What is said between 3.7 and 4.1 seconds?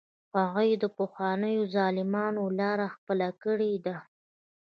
ده.